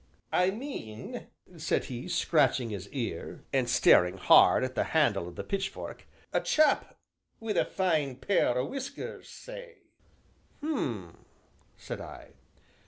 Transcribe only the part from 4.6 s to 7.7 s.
at the handle of the pitchfork, "a chap wi' a